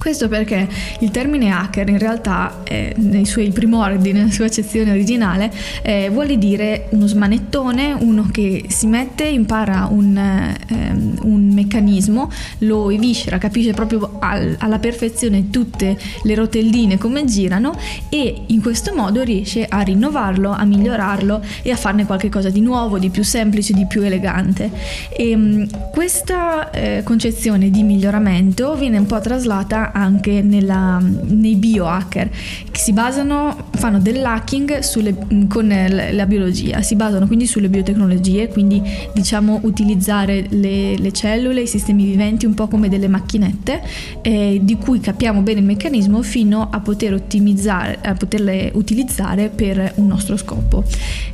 Questo 0.05 0.27
perché 0.27 0.67
il 0.99 1.09
termine 1.09 1.49
hacker 1.49 1.89
in 1.89 1.97
realtà 1.97 2.61
eh, 2.63 2.93
nei 2.95 3.25
suoi 3.25 3.49
primordi, 3.49 4.11
nella 4.11 4.29
sua 4.29 4.45
accezione 4.45 4.91
originale, 4.91 5.51
eh, 5.81 6.11
vuole 6.11 6.37
dire 6.37 6.89
uno 6.91 7.07
smanettone, 7.07 7.91
uno 7.91 8.29
che 8.31 8.65
si 8.67 8.85
mette, 8.85 9.23
impara 9.23 9.87
un, 9.89 10.15
ehm, 10.15 11.21
un 11.23 11.49
meccanismo, 11.51 12.29
lo 12.59 12.91
eviscera, 12.91 13.39
capisce 13.39 13.73
proprio 13.73 14.17
al, 14.19 14.55
alla 14.59 14.77
perfezione 14.77 15.49
tutte 15.49 15.97
le 16.21 16.35
rotelline 16.35 16.99
come 16.99 17.25
girano 17.25 17.75
e 18.09 18.43
in 18.45 18.61
questo 18.61 18.93
modo 18.93 19.23
riesce 19.23 19.65
a 19.67 19.81
rinnovarlo, 19.81 20.51
a 20.51 20.65
migliorarlo 20.65 21.41
e 21.63 21.71
a 21.71 21.75
farne 21.75 22.05
qualcosa 22.05 22.51
di 22.51 22.61
nuovo, 22.61 22.99
di 22.99 23.09
più 23.09 23.23
semplice, 23.23 23.73
di 23.73 23.87
più 23.87 24.03
elegante. 24.03 24.69
E 25.17 25.31
ehm, 25.31 25.89
questa 25.89 26.69
eh, 26.69 27.01
concezione 27.03 27.71
di 27.71 27.81
miglioramento 27.81 28.75
viene 28.75 28.99
un 28.99 29.07
po' 29.07 29.19
traslata 29.19 29.93
anche 29.95 30.41
nella, 30.41 30.99
nei 30.99 31.55
biohacker 31.55 32.29
che 32.71 32.79
si 32.79 32.91
basano, 32.91 33.69
fanno 33.71 33.99
dell'hacking 33.99 34.79
sulle, 34.79 35.15
con 35.47 35.67
la 35.67 36.25
biologia, 36.25 36.81
si 36.81 36.95
basano 36.95 37.27
quindi 37.27 37.47
sulle 37.47 37.69
biotecnologie, 37.69 38.49
quindi 38.49 38.81
diciamo 39.13 39.59
utilizzare 39.63 40.47
le, 40.49 40.97
le 40.97 41.11
cellule, 41.13 41.61
i 41.61 41.67
sistemi 41.67 42.03
viventi 42.03 42.45
un 42.45 42.53
po' 42.53 42.67
come 42.67 42.89
delle 42.89 43.07
macchinette 43.07 43.81
eh, 44.21 44.59
di 44.61 44.75
cui 44.75 44.99
capiamo 44.99 45.41
bene 45.41 45.59
il 45.59 45.65
meccanismo 45.65 46.21
fino 46.21 46.69
a 46.69 46.79
poter 46.81 47.13
ottimizzare, 47.13 47.99
a 48.03 48.13
poterle 48.13 48.71
utilizzare 48.75 49.49
per 49.49 49.93
un 49.95 50.07
nostro 50.07 50.35
scopo, 50.35 50.83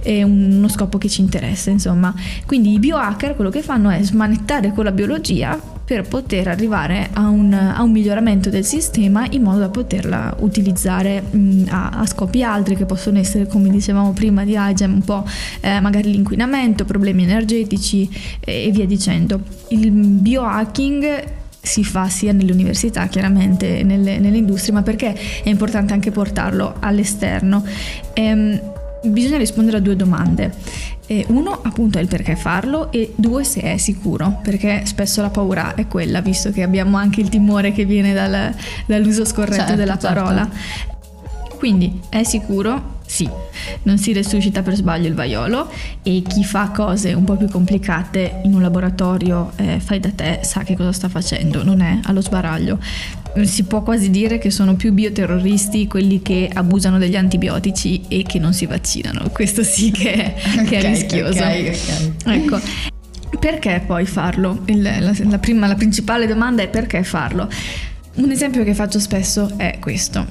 eh, 0.04 0.24
uno 0.24 0.68
scopo 0.68 0.98
che 0.98 1.10
ci 1.10 1.22
interessa 1.22 1.72
insomma. 1.72 2.14
Quindi 2.46 2.74
i 2.74 2.80
biohacker 2.80 3.36
quello 3.36 3.50
che 3.50 3.64
fanno 3.64 3.90
è 3.90 4.02
smanettare 4.04 4.72
con 4.72 4.84
la 4.84 4.92
biologia 4.92 5.80
per 5.92 6.04
poter 6.04 6.48
arrivare 6.48 7.10
a 7.12 7.28
un, 7.28 7.52
a 7.52 7.84
un, 7.84 7.92
miglioramento 7.92 8.50
del 8.50 8.64
sistema 8.64 9.28
in 9.32 9.42
modo 9.42 9.60
da 9.60 9.68
poterla 9.68 10.38
utilizzare 10.40 11.20
mh, 11.20 11.64
a, 11.68 11.90
a, 11.90 12.06
scopi 12.06 12.44
altri 12.44 12.78
che 12.78 12.86
possono 12.86 13.20
essere, 13.20 13.46
come 13.46 13.68
dicevamo 13.68 14.14
prima 14.14 14.46
di 14.46 14.56
IGEM, 14.58 14.94
un 14.94 15.04
po' 15.04 15.26
eh, 15.60 15.82
magari 15.82 16.10
l'inquinamento, 16.10 16.86
problemi 16.86 17.24
energetici 17.24 18.10
eh, 18.40 18.68
e 18.68 18.72
via 18.72 18.86
dicendo. 18.86 19.42
Il 19.68 19.92
biohacking 19.92 21.24
si 21.60 21.84
fa 21.84 22.08
sia 22.08 22.32
nelle 22.32 22.54
università, 22.54 23.08
chiaramente 23.08 23.84
nelle, 23.84 24.18
nelle 24.18 24.38
industrie, 24.38 24.74
ma 24.74 24.84
perché 24.84 25.14
è 25.44 25.50
importante 25.50 25.92
anche 25.92 26.10
portarlo 26.10 26.76
all'esterno? 26.80 27.66
Ehm, 28.14 28.62
bisogna 29.04 29.38
rispondere 29.38 29.78
a 29.78 29.80
due 29.80 29.96
domande. 29.96 30.54
E 31.08 31.26
uno 31.30 31.60
appunto 31.62 31.98
è 31.98 32.02
il 32.02 32.08
perché 32.08 32.36
farlo 32.36 32.92
e 32.92 33.14
due 33.16 33.44
se 33.44 33.62
è 33.62 33.78
sicuro, 33.78 34.40
perché 34.42 34.84
spesso 34.86 35.22
la 35.22 35.30
paura 35.30 35.76
è 35.76 35.88
quella, 35.88 36.22
visto 36.22 36.52
che 36.52 36.64
abbiamo 36.64 36.98
anche 36.98 37.20
il 37.20 37.30
timore 37.30 37.74
che 37.74 37.86
viene 37.86 38.14
dal, 38.14 38.54
dall'uso 38.86 39.26
scorretto 39.26 39.58
certo, 39.58 39.76
della 39.76 39.98
certo. 39.98 40.08
parola. 40.08 40.50
Quindi 41.58 42.00
è 42.10 42.24
sicuro? 42.24 43.00
Sì, 43.06 43.30
non 43.84 43.98
si 43.98 44.14
resuscita 44.14 44.62
per 44.62 44.74
sbaglio 44.76 45.10
il 45.10 45.14
vaiolo 45.14 45.70
e 46.02 46.24
chi 46.26 46.46
fa 46.46 46.70
cose 46.70 47.12
un 47.12 47.26
po' 47.26 47.36
più 47.36 47.50
complicate 47.50 48.40
in 48.46 48.54
un 48.54 48.62
laboratorio 48.62 49.52
eh, 49.58 49.82
fai 49.82 50.00
da 50.00 50.12
te 50.16 50.40
sa 50.44 50.64
che 50.64 50.78
cosa 50.78 50.94
sta 50.94 51.10
facendo, 51.10 51.62
non 51.62 51.82
è 51.82 52.00
allo 52.04 52.22
sbaraglio. 52.22 52.80
Si 53.44 53.64
può 53.64 53.82
quasi 53.82 54.10
dire 54.10 54.38
che 54.38 54.52
sono 54.52 54.76
più 54.76 54.92
bioterroristi 54.92 55.88
quelli 55.88 56.22
che 56.22 56.50
abusano 56.54 56.98
degli 56.98 57.16
antibiotici 57.16 58.02
e 58.08 58.24
che 58.24 58.40
non 58.40 58.54
si 58.54 58.66
vaccinano. 58.66 59.30
Questo 59.32 59.64
sì 59.64 59.92
che, 59.92 60.34
che 60.36 60.60
okay, 60.60 60.74
è 60.74 60.82
rischioso. 60.90 61.40
Okay, 61.40 61.68
okay. 61.70 62.14
Ecco. 62.26 62.60
Perché 63.40 63.82
poi 63.86 64.06
farlo? 64.06 64.64
Il, 64.66 64.82
la, 64.82 65.00
la, 65.00 65.40
prima, 65.40 65.68
la 65.68 65.76
principale 65.76 66.28
domanda 66.28 66.62
è 66.62 66.68
perché 66.68 67.04
farlo? 67.04 67.50
Un 68.16 68.30
esempio 68.30 68.64
che 68.64 68.74
faccio 68.74 69.00
spesso 69.00 69.54
è 69.56 69.78
questo. 69.80 70.26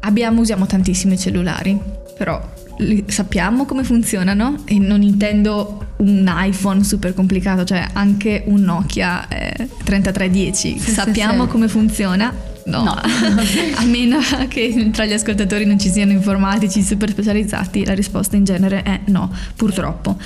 Abbiamo, 0.00 0.40
usiamo 0.40 0.66
tantissimi 0.66 1.16
cellulari, 1.16 1.78
però 2.18 2.58
sappiamo 3.06 3.64
come 3.64 3.84
funzionano 3.84 4.62
e 4.64 4.78
non 4.78 5.02
intendo 5.02 5.86
un 5.96 6.32
iPhone 6.34 6.82
super 6.84 7.14
complicato, 7.14 7.64
cioè 7.64 7.86
anche 7.92 8.44
un 8.46 8.62
Nokia 8.62 9.28
eh, 9.28 9.68
3310. 9.84 10.78
Sì, 10.78 10.90
sappiamo 10.90 11.40
sì, 11.40 11.46
sì. 11.46 11.48
come 11.48 11.68
funziona. 11.68 12.32
No, 12.66 12.84
no. 12.84 12.92
a 13.76 13.84
meno 13.84 14.18
che 14.48 14.90
tra 14.92 15.04
gli 15.04 15.12
ascoltatori 15.12 15.64
non 15.64 15.78
ci 15.78 15.90
siano 15.90 16.12
informatici 16.12 16.82
super 16.82 17.10
specializzati, 17.10 17.84
la 17.84 17.94
risposta 17.94 18.36
in 18.36 18.44
genere 18.44 18.82
è 18.82 19.00
no, 19.06 19.32
purtroppo. 19.56 20.18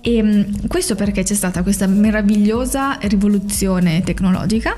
E 0.00 0.16
ehm, 0.16 0.66
questo 0.66 0.94
perché 0.94 1.22
c'è 1.22 1.34
stata 1.34 1.62
questa 1.62 1.86
meravigliosa 1.86 2.98
rivoluzione 3.02 4.02
tecnologica 4.02 4.76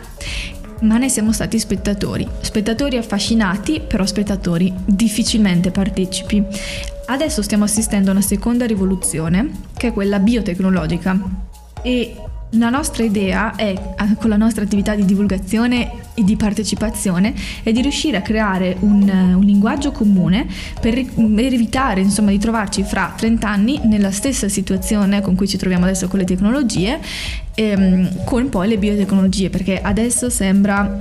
ma 0.80 0.98
ne 0.98 1.08
siamo 1.08 1.32
stati 1.32 1.58
spettatori, 1.58 2.28
spettatori 2.40 2.98
affascinati, 2.98 3.80
però 3.80 4.04
spettatori 4.04 4.72
difficilmente 4.84 5.70
partecipi. 5.70 6.44
Adesso 7.06 7.40
stiamo 7.42 7.64
assistendo 7.64 8.10
a 8.10 8.12
una 8.12 8.20
seconda 8.20 8.66
rivoluzione, 8.66 9.50
che 9.76 9.88
è 9.88 9.92
quella 9.92 10.18
biotecnologica. 10.18 11.18
E 11.82 12.16
la 12.50 12.68
nostra 12.68 13.04
idea 13.04 13.54
è, 13.54 13.74
con 14.18 14.28
la 14.30 14.36
nostra 14.36 14.64
attività 14.64 14.94
di 14.94 15.04
divulgazione 15.04 15.90
e 16.14 16.24
di 16.24 16.36
partecipazione, 16.36 17.34
è 17.62 17.70
di 17.70 17.80
riuscire 17.80 18.16
a 18.16 18.22
creare 18.22 18.76
un, 18.80 19.08
un 19.08 19.42
linguaggio 19.42 19.92
comune 19.92 20.46
per, 20.80 21.04
per 21.04 21.52
evitare 21.52 22.00
insomma, 22.00 22.30
di 22.30 22.38
trovarci 22.38 22.82
fra 22.82 23.12
30 23.16 23.48
anni 23.48 23.80
nella 23.84 24.10
stessa 24.10 24.48
situazione 24.48 25.20
con 25.20 25.36
cui 25.36 25.46
ci 25.46 25.56
troviamo 25.56 25.84
adesso 25.84 26.08
con 26.08 26.18
le 26.18 26.24
tecnologie, 26.24 26.98
ehm, 27.54 28.24
con 28.24 28.48
poi 28.48 28.68
le 28.68 28.78
biotecnologie, 28.78 29.50
perché 29.50 29.80
adesso 29.80 30.30
sembra 30.30 31.00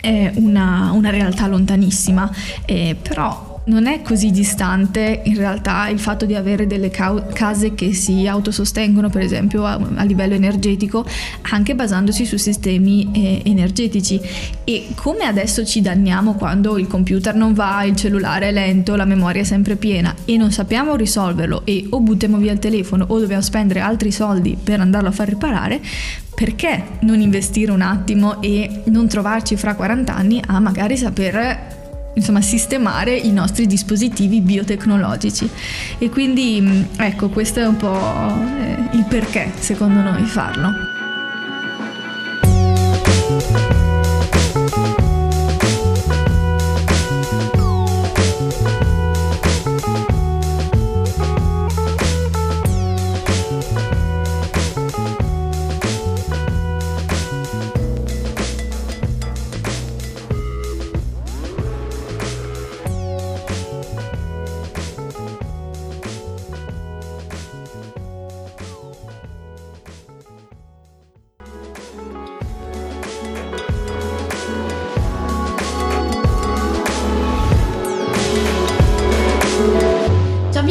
eh, 0.00 0.32
una, 0.36 0.92
una, 0.92 1.10
realtà 1.10 1.46
lontanissima, 1.46 2.30
eh, 2.64 2.96
però 3.00 3.55
non 3.66 3.86
è 3.86 4.02
così 4.02 4.30
distante 4.30 5.22
in 5.24 5.36
realtà 5.36 5.88
il 5.88 5.98
fatto 5.98 6.24
di 6.24 6.34
avere 6.34 6.66
delle 6.66 6.90
case 6.90 7.74
che 7.74 7.92
si 7.94 8.26
autosostengono 8.26 9.08
per 9.08 9.22
esempio 9.22 9.64
a, 9.64 9.80
a 9.96 10.04
livello 10.04 10.34
energetico 10.34 11.04
anche 11.50 11.74
basandosi 11.74 12.24
su 12.24 12.36
sistemi 12.36 13.10
eh, 13.12 13.42
energetici. 13.44 14.20
E 14.64 14.88
come 14.94 15.24
adesso 15.24 15.64
ci 15.64 15.80
danniamo 15.80 16.34
quando 16.34 16.78
il 16.78 16.86
computer 16.86 17.34
non 17.34 17.54
va, 17.54 17.82
il 17.84 17.96
cellulare 17.96 18.48
è 18.48 18.52
lento, 18.52 18.94
la 18.94 19.04
memoria 19.04 19.42
è 19.42 19.44
sempre 19.44 19.76
piena 19.76 20.14
e 20.24 20.36
non 20.36 20.52
sappiamo 20.52 20.94
risolverlo 20.94 21.62
e 21.64 21.86
o 21.90 22.00
buttiamo 22.00 22.36
via 22.38 22.52
il 22.52 22.58
telefono 22.58 23.04
o 23.08 23.18
dobbiamo 23.18 23.42
spendere 23.42 23.80
altri 23.80 24.12
soldi 24.12 24.56
per 24.62 24.80
andarlo 24.80 25.08
a 25.08 25.12
far 25.12 25.28
riparare 25.28 25.80
perché 26.34 26.98
non 27.00 27.20
investire 27.20 27.72
un 27.72 27.80
attimo 27.80 28.42
e 28.42 28.82
non 28.86 29.08
trovarci 29.08 29.56
fra 29.56 29.74
40 29.74 30.14
anni 30.14 30.42
a 30.46 30.60
magari 30.60 30.96
saper 30.96 31.75
insomma, 32.16 32.40
sistemare 32.40 33.14
i 33.14 33.30
nostri 33.30 33.66
dispositivi 33.66 34.40
biotecnologici. 34.40 35.48
E 35.98 36.08
quindi 36.08 36.58
mm, 36.60 36.82
ecco, 36.96 37.28
questo 37.28 37.60
è 37.60 37.66
un 37.66 37.76
po' 37.76 37.96
eh, 38.58 38.96
il 38.96 39.04
perché 39.08 39.52
secondo 39.58 40.00
noi 40.00 40.24
farlo. 40.24 40.94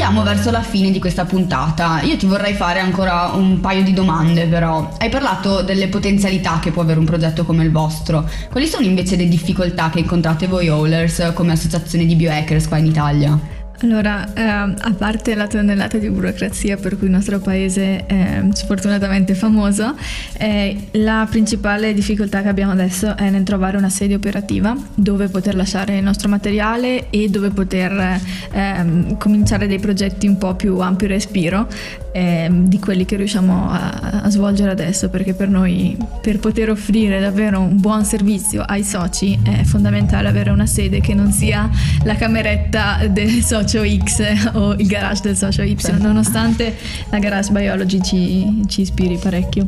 Avviamo 0.06 0.24
verso 0.24 0.52
la 0.52 0.62
fine 0.62 0.92
di 0.92 1.00
questa 1.00 1.26
puntata. 1.26 2.02
Io 2.04 2.16
ti 2.16 2.28
vorrei 2.28 2.54
fare 2.54 2.80
ancora 2.80 3.32
un 3.34 3.60
paio 3.60 3.82
di 3.82 3.92
domande, 3.92 4.46
però. 4.46 4.94
Hai 5.00 5.10
parlato 5.10 5.64
delle 5.64 5.88
potenzialità 5.88 6.60
che 6.60 6.70
può 6.70 6.84
avere 6.84 7.00
un 7.00 7.06
progetto 7.06 7.44
come 7.44 7.64
il 7.64 7.72
vostro. 7.72 8.30
Quali 8.52 8.68
sono 8.68 8.86
invece 8.86 9.16
le 9.16 9.28
difficoltà 9.28 9.90
che 9.90 10.00
incontrate 10.00 10.46
voi 10.46 10.70
Owlers 10.70 11.32
come 11.34 11.54
associazione 11.54 12.06
di 12.06 12.16
biohackers 12.16 12.68
qua 12.68 12.78
in 12.78 12.86
Italia? 12.86 13.55
Allora, 13.82 14.34
eh, 14.34 14.42
a 14.42 14.94
parte 14.98 15.36
la 15.36 15.48
tonnellata 15.48 15.98
di 15.98 16.10
burocrazia 16.10 16.78
per 16.78 16.98
cui 16.98 17.08
il 17.08 17.14
nostro 17.14 17.40
paese 17.40 18.06
è 18.06 18.42
sfortunatamente 18.54 19.36
famoso, 19.36 19.96
eh, 20.38 20.88
la 20.92 21.28
principale 21.30 21.94
difficoltà 21.94 22.42
che 22.42 22.48
abbiamo 22.48 22.72
adesso 22.72 23.18
è 23.18 23.30
nel 23.30 23.44
trovare 23.44 23.76
una 23.76 23.90
sede 23.90 24.16
operativa 24.16 24.76
dove 24.96 25.28
poter 25.28 25.56
lasciare 25.56 25.98
il 25.98 26.04
nostro 26.04 26.30
materiale 26.30 27.10
e 27.10 27.30
dove 27.30 27.50
poter 27.50 28.20
eh, 28.52 29.16
cominciare 29.18 29.68
dei 29.68 29.80
progetti 29.80 30.26
un 30.26 30.38
po' 30.38 30.56
più 30.56 30.80
ampio 30.80 31.08
respiro 31.08 31.68
ehm, 32.14 32.68
di 32.68 32.80
quelli 32.80 33.04
che 33.04 33.18
riusciamo 33.18 33.70
a, 33.70 34.22
a, 34.24 34.30
svolgere 34.30 34.72
adesso, 34.72 35.10
perché 35.10 35.34
per 35.34 35.50
noi, 35.50 35.98
per 36.22 36.40
poter 36.40 36.70
offrire 36.70 37.20
davvero 37.20 37.60
un 37.60 37.80
buon 37.80 38.06
servizio 38.06 38.62
ai 38.62 38.84
soci, 38.84 39.38
è 39.44 39.64
fondamentale 39.64 40.30
avere 40.30 40.50
una 40.50 40.66
sede 40.66 41.02
che 41.02 41.14
non 41.14 41.32
sia 41.32 41.70
la 42.04 42.16
cameretta 42.16 43.06
del 43.10 43.44
socio 43.44 43.65
socio 43.66 43.84
X 43.84 44.52
o 44.54 44.74
il 44.74 44.86
garage 44.86 45.22
del 45.24 45.36
socio 45.36 45.64
Y, 45.64 45.76
nonostante 45.98 46.76
la 47.10 47.18
garage 47.18 47.52
biology 47.52 48.00
ci, 48.02 48.64
ci 48.68 48.82
ispiri 48.82 49.18
parecchio. 49.18 49.66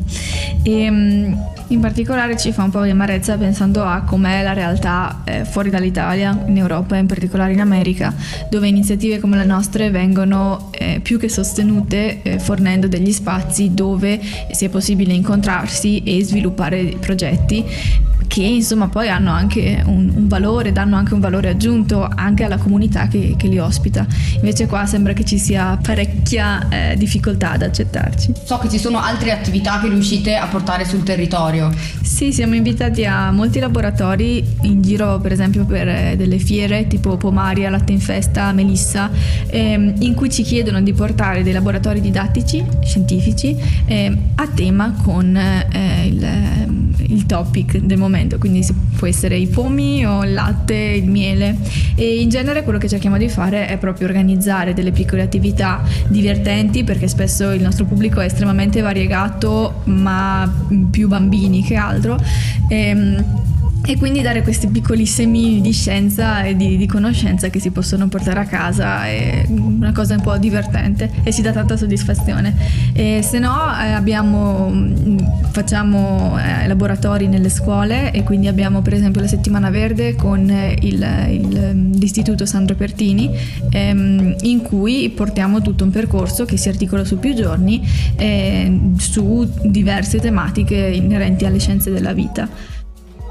E, 0.62 0.82
ehm, 0.82 1.46
in 1.70 1.80
particolare 1.80 2.38
ci 2.38 2.52
fa 2.52 2.64
un 2.64 2.70
po' 2.70 2.84
di 2.84 2.92
amarezza 2.92 3.36
pensando 3.38 3.84
a 3.84 4.02
com'è 4.02 4.44
la 4.44 4.54
realtà 4.54 5.24
eh, 5.26 5.44
fuori 5.46 5.70
dall'Italia, 5.70 6.44
in 6.46 6.58
Europa 6.58 6.96
e 6.96 7.00
in 7.00 7.08
particolare 7.08 7.54
in 7.54 7.60
America, 7.60 8.14
dove 8.50 8.68
iniziative 8.68 9.20
come 9.20 9.36
le 9.36 9.46
nostre 9.46 9.90
vengono 9.90 10.70
eh, 10.72 11.00
più 11.02 11.18
che 11.18 11.28
sostenute 11.28 12.22
eh, 12.22 12.40
fornendo 12.40 12.88
degli 12.88 13.12
spazi 13.12 13.74
dove 13.74 14.20
sia 14.52 14.70
possibile 14.70 15.14
incontrarsi 15.14 16.04
e 16.04 16.24
sviluppare 16.24 16.96
progetti 17.00 17.66
che 18.28 18.44
insomma 18.44 18.88
poi 18.88 19.10
hanno 19.10 19.32
anche 19.32 19.82
un, 19.86 20.12
un, 20.14 20.28
valore, 20.28 20.72
danno 20.72 20.96
anche 20.96 21.14
un 21.14 21.20
valore 21.20 21.50
aggiunto 21.50 22.08
anche 22.14 22.44
alla 22.44 22.58
comunità 22.58 23.08
che, 23.08 23.36
che 23.38 23.48
li 23.48 23.58
ospita. 23.58 24.06
Invece 24.36 24.68
qua 24.68 24.86
sembra 24.86 25.14
che 25.14 25.24
ci 25.24 25.38
sia 25.38 25.78
parecchia 25.82 26.68
eh, 26.70 26.96
difficoltà 26.98 27.52
ad 27.52 27.64
accettarci. 27.64 28.34
So 28.44 28.58
che 28.60 28.70
ci 28.70 28.78
sono 28.78 29.00
altre 29.00 29.32
attività 29.32 29.80
che 29.80 29.90
riuscite 29.90 30.36
a 30.36 30.48
portare 30.48 30.86
sul 30.86 31.04
territorio. 31.04 31.72
Sì, 32.02 32.32
siamo 32.32 32.56
invitati 32.56 33.06
a 33.06 33.32
molti 33.32 33.60
laboratori 33.60 34.44
in 34.62 34.82
giro 34.82 35.20
per 35.20 35.32
esempio 35.32 35.66
per 35.66 35.88
eh, 35.88 36.16
delle 36.18 36.38
fiere 36.38 36.88
tipo 36.88 37.18
Pomaria, 37.18 37.70
Latte 37.70 37.92
in 37.92 38.00
Festa, 38.00 38.52
Melissa, 38.52 39.10
ehm, 39.48 39.96
in 40.00 40.14
cui 40.14 40.30
ci 40.30 40.44
chiedono 40.44 40.82
di 40.82 40.94
portare 40.94 41.44
dei 41.44 41.54
laboratori 41.54 42.02
didattici, 42.02 42.64
scientifici, 42.84 43.56
ehm, 43.86 44.18
a 44.36 44.48
tema 44.48 44.94
con 45.04 45.36
eh, 45.36 46.08
il, 46.08 46.24
ehm, 46.24 46.87
il 47.00 47.26
topic 47.26 47.78
del 47.78 47.98
momento 47.98 48.38
quindi 48.38 48.66
può 48.98 49.08
essere 49.08 49.38
i 49.38 49.48
pomi 49.48 50.06
o 50.06 50.24
il 50.24 50.34
latte, 50.34 50.76
il 50.76 51.10
miele 51.10 51.58
e 51.96 52.22
in 52.22 52.30
genere 52.30 52.64
quello 52.64 52.80
che 52.80 52.88
cerchiamo 52.88 53.18
di 53.18 53.30
fare 53.30 53.68
è 53.68 53.78
proprio 53.78 54.08
organizzare 54.08 54.74
delle 54.74 54.92
piccole 54.92 55.22
attività 55.22 55.82
divertenti 56.08 56.84
perché 56.84 57.08
spesso 57.08 57.52
il 57.52 57.62
nostro 57.62 57.86
pubblico 57.86 58.20
è 58.20 58.26
estremamente 58.26 58.82
variegato 58.82 59.82
ma 59.86 60.52
più 60.90 61.08
bambini 61.08 61.64
che 61.64 61.76
altro. 61.76 62.18
E, 62.70 62.76
ehm, 62.76 63.26
e 63.86 63.98
quindi 63.98 64.22
dare 64.22 64.42
questi 64.42 64.68
piccoli 64.68 65.06
semini 65.06 65.62
di 65.62 65.72
scienza 65.72 66.44
e 66.44 66.58
di, 66.58 66.76
di, 66.76 66.86
conoscenza 66.88 67.50
che 67.50 67.60
si 67.60 67.72
possono 67.72 68.10
portare 68.10 68.42
a 68.42 68.46
casa 68.46 69.06
è 69.06 69.46
una 69.48 69.94
cosa 69.94 70.16
un 70.16 70.22
po' 70.22 70.38
divertente 70.38 71.10
e 71.24 71.32
ci 71.32 71.42
dà 71.42 71.52
tanta 71.54 71.78
soddisfazione. 71.78 72.54
E 72.94 73.22
se 73.24 73.40
no 73.40 73.56
eh, 73.82 73.92
abbiamo, 73.92 74.70
mm, 74.70 75.18
facciamo 75.52 76.38
eh, 76.38 76.68
laboratori 76.68 77.28
nelle 77.28 77.50
scuole 77.50 78.12
e 78.12 78.24
quindi 78.24 78.48
abbiamo 78.48 78.82
per 78.82 78.94
esempio 78.94 79.22
la 79.22 79.28
settimana 79.28 79.70
verde 79.70 80.16
con 80.16 80.50
il, 80.82 81.08
il, 81.30 81.72
mm, 81.74 81.94
l'Istituto 81.94 82.46
Sandro 82.46 82.76
Pertini 82.76 83.30
ehm, 83.70 84.36
in 84.42 84.62
cui 84.62 85.10
portiamo 85.10 85.62
tutto 85.62 85.86
un 85.86 85.92
percorso 85.92 86.44
che 86.44 86.58
si 86.58 86.68
articola 86.68 87.06
su 87.06 87.20
più 87.20 87.34
giorni 87.34 87.88
eh, 88.18 88.80
su 88.98 89.50
diverse 89.64 90.20
tematiche 90.20 90.76
inerenti 90.76 91.46
alle 91.46 91.60
scienze 91.60 91.90
della 91.90 92.12
vita. 92.14 92.76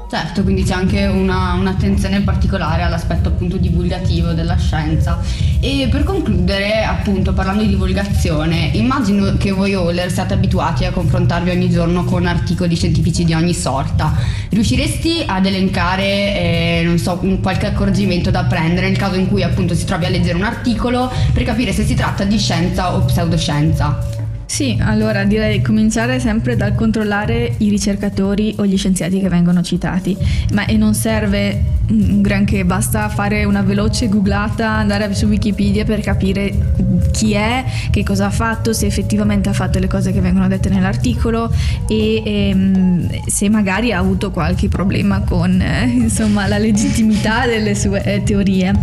Certo, 0.09 0.41
quindi 0.41 0.63
c'è 0.63 0.73
anche 0.73 1.05
una, 1.05 1.51
un'attenzione 1.55 2.21
particolare 2.21 2.81
all'aspetto 2.81 3.27
appunto 3.27 3.57
divulgativo 3.57 4.31
della 4.31 4.55
scienza. 4.55 5.19
E 5.59 5.89
per 5.91 6.05
concludere, 6.05 6.85
appunto, 6.85 7.33
parlando 7.33 7.63
di 7.63 7.69
divulgazione, 7.69 8.69
immagino 8.73 9.35
che 9.37 9.51
voi 9.51 9.75
Oller 9.75 10.09
siate 10.09 10.33
abituati 10.33 10.85
a 10.85 10.91
confrontarvi 10.91 11.49
ogni 11.49 11.69
giorno 11.69 12.05
con 12.05 12.25
articoli 12.25 12.77
scientifici 12.77 13.25
di 13.25 13.33
ogni 13.33 13.53
sorta. 13.53 14.15
Riusciresti 14.49 15.23
ad 15.25 15.45
elencare, 15.45 16.05
eh, 16.05 16.81
non 16.85 16.97
so, 16.99 17.17
qualche 17.41 17.65
accorgimento 17.65 18.31
da 18.31 18.45
prendere 18.45 18.87
nel 18.87 18.97
caso 18.97 19.15
in 19.15 19.27
cui 19.27 19.43
appunto 19.43 19.75
si 19.75 19.83
trovi 19.83 20.05
a 20.05 20.09
leggere 20.09 20.35
un 20.35 20.43
articolo 20.43 21.11
per 21.33 21.43
capire 21.43 21.73
se 21.73 21.83
si 21.83 21.95
tratta 21.95 22.23
di 22.23 22.37
scienza 22.37 22.95
o 22.95 23.01
pseudoscienza? 23.01 24.16
Sì, 24.47 24.77
allora 24.81 25.25
direi 25.25 25.61
cominciare 25.61 26.21
sempre 26.21 26.55
dal 26.55 26.73
controllare 26.73 27.55
i 27.57 27.69
ricercatori 27.69 28.55
o 28.57 28.65
gli 28.65 28.77
scienziati 28.77 29.19
che 29.19 29.27
vengono 29.27 29.61
citati, 29.61 30.17
ma 30.53 30.65
e 30.65 30.77
non 30.77 30.93
serve 30.93 31.75
un 31.89 32.21
granché, 32.21 32.65
basta 32.65 33.07
fare 33.09 33.43
una 33.43 33.61
veloce 33.61 34.07
googlata, 34.07 34.69
andare 34.69 35.13
su 35.13 35.25
Wikipedia 35.25 35.83
per 35.83 35.99
capire 35.99 36.73
chi 37.11 37.33
è, 37.33 37.63
che 37.91 38.03
cosa 38.03 38.27
ha 38.27 38.29
fatto, 38.29 38.73
se 38.73 38.85
effettivamente 38.85 39.49
ha 39.49 39.53
fatto 39.53 39.79
le 39.79 39.87
cose 39.87 40.11
che 40.11 40.21
vengono 40.21 40.47
dette 40.47 40.69
nell'articolo 40.69 41.51
e, 41.87 42.23
e 42.25 42.49
ehm, 42.49 43.27
se 43.27 43.49
magari 43.49 43.91
ha 43.91 43.99
avuto 43.99 44.31
qualche 44.31 44.69
problema 44.69 45.21
con 45.21 45.61
eh, 45.61 45.87
insomma, 45.87 46.47
la 46.47 46.57
legittimità 46.57 47.45
delle 47.45 47.75
sue 47.75 48.01
eh, 48.03 48.23
teorie. 48.23 48.73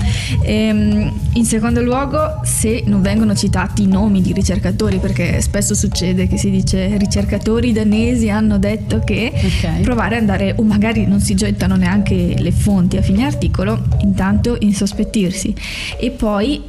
E, 0.43 0.53
ehm, 0.53 1.13
in 1.33 1.45
secondo 1.45 1.83
luogo, 1.83 2.41
se 2.45 2.85
non 2.87 3.03
vengono 3.03 3.35
citati 3.35 3.83
i 3.83 3.87
nomi 3.87 4.21
di 4.21 4.33
ricercatori, 4.33 4.99
perché 4.99 5.41
spesso 5.41 5.54
succede 5.63 6.27
che 6.27 6.37
si 6.37 6.51
dice 6.51 6.97
ricercatori 6.97 7.73
danesi 7.73 8.29
hanno 8.29 8.59
detto 8.59 9.01
che 9.01 9.33
okay. 9.35 9.83
provare 9.83 10.17
ad 10.17 10.23
andare, 10.23 10.55
o 10.57 10.63
magari 10.63 11.07
non 11.07 11.21
si 11.21 11.35
gettano 11.35 11.77
neanche 11.77 12.35
le 12.39 12.51
fonti 12.51 12.97
a 12.97 13.03
fine 13.03 13.25
articolo, 13.25 13.83
intanto 14.01 14.57
insospettirsi 14.59 15.55
e 15.99 16.11
poi 16.11 16.63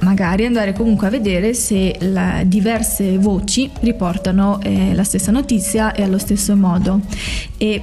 magari 0.00 0.44
andare 0.44 0.72
comunque 0.72 1.06
a 1.06 1.10
vedere 1.10 1.54
se 1.54 1.96
diverse 2.44 3.18
voci 3.18 3.70
riportano 3.80 4.60
eh, 4.62 4.94
la 4.94 5.04
stessa 5.04 5.30
notizia 5.30 5.92
e 5.92 6.02
allo 6.02 6.18
stesso 6.18 6.56
modo. 6.56 7.00
E 7.56 7.82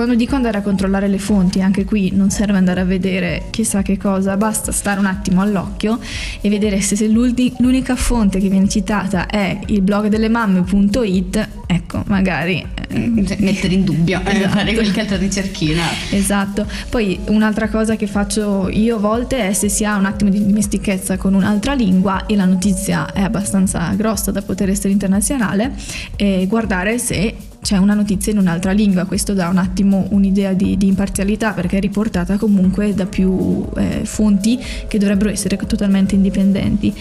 quando 0.00 0.16
dico 0.16 0.34
andare 0.34 0.56
a 0.56 0.62
controllare 0.62 1.08
le 1.08 1.18
fonti, 1.18 1.60
anche 1.60 1.84
qui 1.84 2.10
non 2.14 2.30
serve 2.30 2.56
andare 2.56 2.80
a 2.80 2.84
vedere 2.84 3.48
chissà 3.50 3.82
che 3.82 3.98
cosa, 3.98 4.34
basta 4.38 4.72
stare 4.72 4.98
un 4.98 5.04
attimo 5.04 5.42
all'occhio 5.42 5.98
e 6.40 6.48
vedere 6.48 6.80
se 6.80 7.06
l'unica 7.06 7.96
fonte 7.96 8.40
che 8.40 8.48
viene 8.48 8.66
citata 8.66 9.26
è 9.26 9.60
il 9.66 9.82
blog 9.82 10.06
delle 10.06 10.30
mamme.it, 10.30 11.48
ecco, 11.66 12.02
magari 12.06 12.64
eh, 12.88 13.24
cioè, 13.26 13.36
mettere 13.40 13.74
in 13.74 13.84
dubbio, 13.84 14.22
eh, 14.24 14.36
esatto. 14.36 14.56
fare 14.56 14.72
qualche 14.72 15.00
altra 15.00 15.16
ricerchina. 15.18 15.82
Esatto. 16.08 16.66
Poi 16.88 17.20
un'altra 17.26 17.68
cosa 17.68 17.96
che 17.96 18.06
faccio 18.06 18.70
io 18.70 18.96
a 18.96 19.00
volte 19.00 19.48
è 19.48 19.52
se 19.52 19.68
si 19.68 19.84
ha 19.84 19.96
un 19.96 20.06
attimo 20.06 20.30
di 20.30 20.42
dimestichezza 20.42 21.18
con 21.18 21.34
un'altra 21.34 21.74
lingua 21.74 22.24
e 22.24 22.36
la 22.36 22.46
notizia 22.46 23.12
è 23.12 23.20
abbastanza 23.20 23.92
grossa 23.98 24.30
da 24.30 24.40
poter 24.40 24.70
essere 24.70 24.94
internazionale, 24.94 25.74
e 26.16 26.46
guardare 26.48 26.96
se 26.96 27.34
c'è 27.60 27.76
una 27.76 27.94
notizia 27.94 28.32
in 28.32 28.38
un'altra 28.38 28.72
lingua, 28.72 29.04
questo 29.04 29.34
dà 29.34 29.48
un 29.48 29.58
attimo 29.58 30.06
un'idea 30.10 30.52
di, 30.52 30.76
di 30.76 30.86
imparzialità 30.86 31.52
perché 31.52 31.76
è 31.76 31.80
riportata 31.80 32.36
comunque 32.36 32.94
da 32.94 33.06
più 33.06 33.64
eh, 33.76 34.02
fonti 34.04 34.58
che 34.88 34.98
dovrebbero 34.98 35.30
essere 35.30 35.56
totalmente 35.56 36.14
indipendenti. 36.14 36.94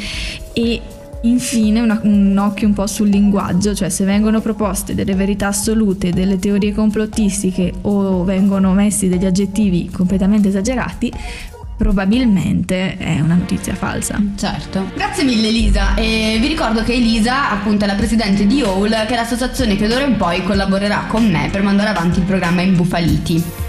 E 0.53 0.81
Infine 1.23 1.81
una, 1.81 1.99
un 2.03 2.37
occhio 2.37 2.65
un 2.65 2.73
po' 2.73 2.87
sul 2.87 3.09
linguaggio, 3.09 3.75
cioè 3.75 3.89
se 3.89 4.05
vengono 4.05 4.39
proposte 4.39 4.95
delle 4.95 5.15
verità 5.15 5.47
assolute, 5.47 6.11
delle 6.11 6.39
teorie 6.39 6.73
complottistiche 6.73 7.73
o 7.81 8.23
vengono 8.23 8.71
messi 8.71 9.09
degli 9.09 9.25
aggettivi 9.25 9.89
completamente 9.91 10.47
esagerati, 10.47 11.11
probabilmente 11.79 12.97
è 12.97 13.21
una 13.21 13.35
notizia 13.35 13.73
falsa. 13.73 14.21
Certo. 14.35 14.91
Grazie 14.95 15.23
mille 15.23 15.47
Elisa 15.47 15.95
e 15.95 16.37
vi 16.37 16.47
ricordo 16.47 16.83
che 16.83 16.91
Elisa 16.91 17.51
appunto 17.51 17.85
è 17.85 17.87
la 17.87 17.93
presidente 17.95 18.45
di 18.45 18.61
OUL 18.61 18.89
che 18.89 19.13
è 19.13 19.15
l'associazione 19.15 19.77
che 19.77 19.87
d'ora 19.87 20.03
in 20.03 20.17
poi 20.17 20.43
collaborerà 20.43 21.05
con 21.07 21.31
me 21.31 21.47
per 21.49 21.63
mandare 21.63 21.91
avanti 21.91 22.19
il 22.19 22.25
programma 22.25 22.61
Imbufaliti. 22.61 23.68